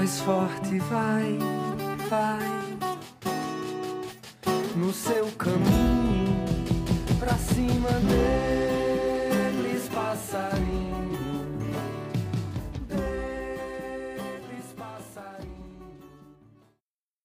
[0.00, 1.36] mais forte, vai,
[2.08, 2.40] vai
[4.74, 6.46] no seu caminho
[7.18, 7.90] pra cima
[9.60, 11.50] deles, passarinho.
[12.88, 16.00] Deles, passarinho.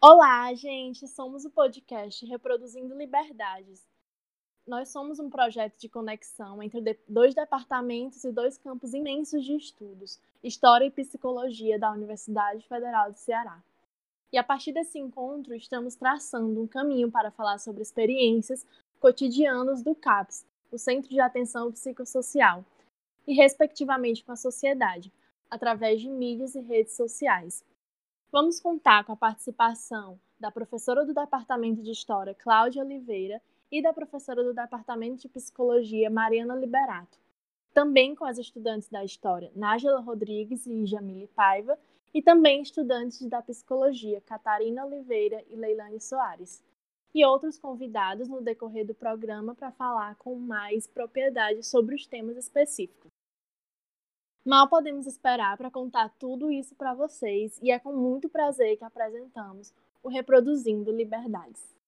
[0.00, 1.08] Olá, gente!
[1.08, 3.89] Somos o podcast Reproduzindo Liberdades.
[4.66, 10.20] Nós somos um projeto de conexão entre dois departamentos e dois campos imensos de estudos,
[10.42, 13.62] História e Psicologia da Universidade Federal do Ceará.
[14.32, 18.64] E a partir desse encontro, estamos traçando um caminho para falar sobre experiências
[19.00, 22.64] cotidianas do CAPS, o Centro de Atenção Psicossocial,
[23.26, 25.12] e respectivamente com a sociedade,
[25.50, 27.64] através de mídias e redes sociais.
[28.30, 33.92] Vamos contar com a participação da professora do Departamento de História, Cláudia Oliveira, e da
[33.92, 37.18] professora do Departamento de Psicologia, Mariana Liberato.
[37.72, 41.78] Também com as estudantes da História, Nájela Rodrigues e Jamile Paiva,
[42.12, 46.62] e também estudantes da Psicologia, Catarina Oliveira e Leilane Soares.
[47.14, 52.36] E outros convidados no decorrer do programa para falar com mais propriedade sobre os temas
[52.36, 53.10] específicos.
[54.44, 58.84] Mal podemos esperar para contar tudo isso para vocês e é com muito prazer que
[58.84, 61.79] apresentamos o Reproduzindo Liberdades.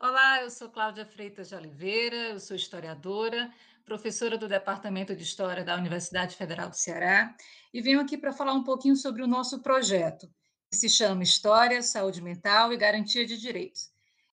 [0.00, 3.50] Olá, eu sou Cláudia Freitas de Oliveira, eu sou historiadora,
[3.84, 7.34] professora do Departamento de História da Universidade Federal do Ceará
[7.72, 10.28] e venho aqui para falar um pouquinho sobre o nosso projeto,
[10.68, 13.90] que se chama História, Saúde Mental e Garantia de Direitos.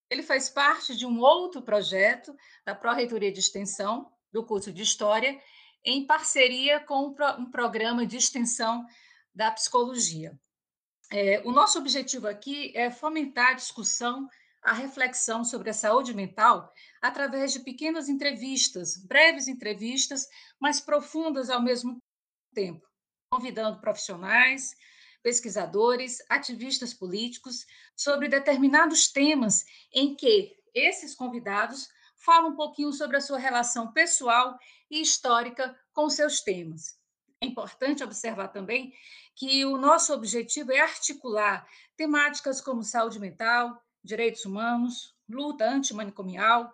[0.09, 5.39] Ele faz parte de um outro projeto da Pró-Reitoria de Extensão do curso de História,
[5.85, 8.85] em parceria com um programa de extensão
[9.33, 10.37] da psicologia.
[11.11, 14.27] É, o nosso objetivo aqui é fomentar a discussão
[14.61, 20.27] a reflexão sobre a saúde mental através de pequenas entrevistas, breves entrevistas,
[20.59, 21.97] mas profundas ao mesmo
[22.53, 22.87] tempo,
[23.29, 24.75] convidando profissionais,
[25.23, 33.21] pesquisadores, ativistas políticos sobre determinados temas em que esses convidados falam um pouquinho sobre a
[33.21, 34.57] sua relação pessoal
[34.89, 36.99] e histórica com seus temas.
[37.41, 38.93] É importante observar também
[39.35, 41.67] que o nosso objetivo é articular
[41.97, 46.71] temáticas como saúde mental, direitos humanos, luta antimanicomial,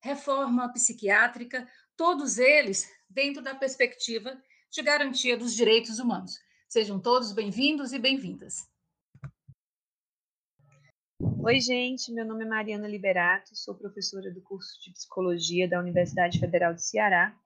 [0.00, 4.36] reforma psiquiátrica, todos eles dentro da perspectiva
[4.70, 6.38] de garantia dos direitos humanos.
[6.68, 8.66] Sejam todos bem-vindos e bem-vindas.
[11.44, 16.38] Oi, gente, meu nome é Mariana Liberato, sou professora do curso de Psicologia da Universidade
[16.38, 17.36] Federal do Ceará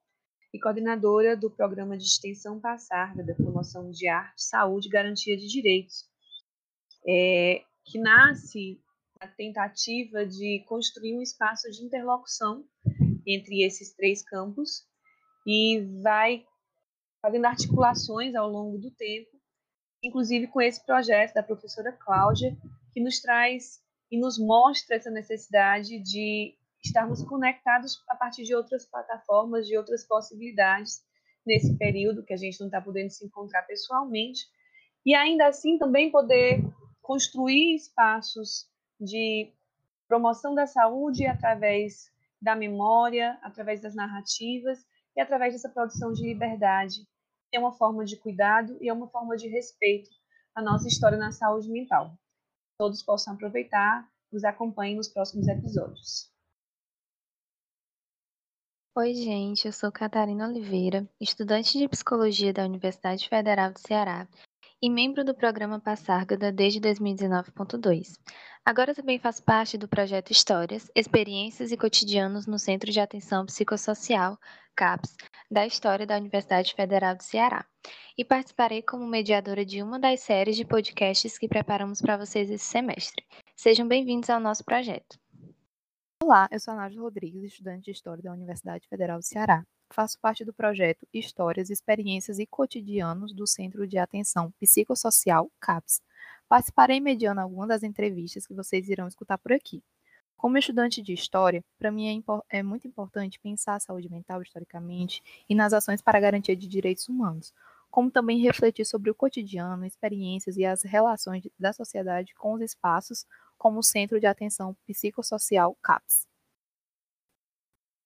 [0.53, 5.47] e coordenadora do programa de extensão Passarga da Promoção de Arte, Saúde e Garantia de
[5.47, 6.05] Direitos,
[7.07, 8.81] é, que nasce
[9.19, 12.63] a tentativa de construir um espaço de interlocução
[13.25, 14.85] entre esses três campos
[15.45, 16.45] e vai
[17.21, 19.31] fazendo articulações ao longo do tempo,
[20.03, 22.55] inclusive com esse projeto da professora Cláudia,
[22.93, 28.85] que nos traz e nos mostra essa necessidade de estarmos conectados a partir de outras
[28.85, 31.01] plataformas, de outras possibilidades
[31.45, 34.45] nesse período que a gente não está podendo se encontrar pessoalmente,
[35.05, 36.61] e ainda assim também poder
[37.01, 38.67] construir espaços
[38.99, 39.51] de
[40.07, 44.79] promoção da saúde através da memória, através das narrativas
[45.15, 47.07] e através dessa produção de liberdade.
[47.51, 50.09] É uma forma de cuidado e é uma forma de respeito
[50.53, 52.17] à nossa história na saúde mental.
[52.77, 56.31] Todos possam aproveitar, nos acompanhem nos próximos episódios.
[58.95, 64.27] Oi, gente, eu sou Catarina Oliveira, estudante de psicologia da Universidade Federal do Ceará
[64.81, 68.13] e membro do programa Passárgada desde 2019.2.
[68.65, 74.37] Agora também faço parte do projeto Histórias, Experiências e Cotidianos no Centro de Atenção Psicossocial,
[74.75, 75.15] CAPS,
[75.49, 77.65] da História da Universidade Federal do Ceará.
[78.17, 82.65] E participarei como mediadora de uma das séries de podcasts que preparamos para vocês esse
[82.65, 83.25] semestre.
[83.55, 85.17] Sejam bem-vindos ao nosso projeto.
[86.23, 89.65] Olá, eu sou a Nádia Rodrigues, estudante de História da Universidade Federal do Ceará.
[89.93, 96.01] Faço parte do projeto Histórias, Experiências e Cotidianos do Centro de Atenção Psicossocial, CAPS,
[96.47, 99.83] Participarei mediando algumas das entrevistas que vocês irão escutar por aqui.
[100.37, 105.21] Como estudante de história, para mim é, é, muito importante pensar a saúde mental historicamente
[105.49, 107.53] e nas ações para a garantia de direitos humanos,
[107.91, 113.25] como também refletir sobre o cotidiano, experiências e as relações da sociedade com os espaços
[113.57, 116.27] como Centro de Atenção Psicossocial CAPS.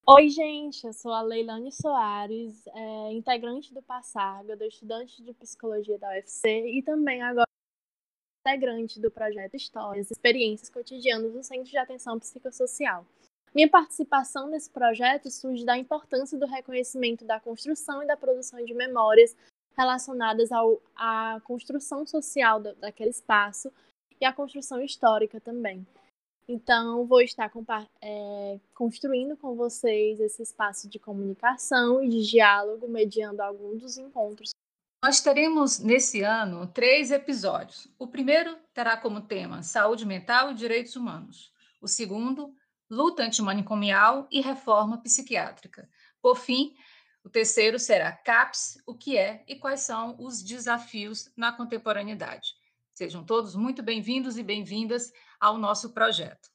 [0.07, 5.97] Oi, gente, eu sou a Leilane Soares, é, integrante do Passarga, do estudante de psicologia
[5.99, 7.47] da UFC e também agora
[8.41, 13.05] integrante do projeto Histórias, Experiências Cotidianas do Centro de Atenção Psicossocial.
[13.53, 18.73] Minha participação nesse projeto surge da importância do reconhecimento da construção e da produção de
[18.73, 19.35] memórias
[19.77, 23.71] relacionadas ao, à construção social da, daquele espaço
[24.21, 25.85] e à construção histórica também.
[26.47, 27.51] Então, vou estar
[28.01, 34.51] é, construindo com vocês esse espaço de comunicação e de diálogo, mediando alguns dos encontros.
[35.03, 37.87] Nós teremos nesse ano três episódios.
[37.97, 41.51] O primeiro terá como tema saúde mental e direitos humanos.
[41.81, 42.53] O segundo,
[42.89, 45.89] luta antimanicomial e reforma psiquiátrica.
[46.21, 46.75] Por fim,
[47.23, 52.60] o terceiro será CAPS, o que é e quais são os desafios na contemporaneidade.
[53.01, 56.50] Sejam todos muito bem-vindos e bem-vindas ao nosso projeto.